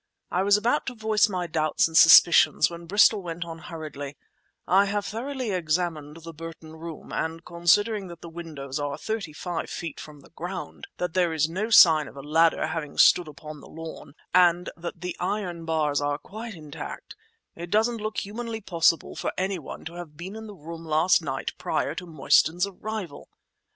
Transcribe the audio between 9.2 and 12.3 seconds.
feet from the ground, that there is no sign of a